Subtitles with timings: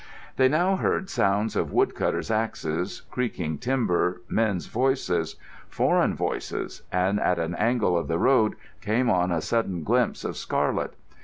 [0.35, 7.37] They now heard sounds of wood cutters' axes, creaking timber, men's voices—foreign voices, and at
[7.37, 10.95] an angle of the road came on a sudden glimpse of scarlet.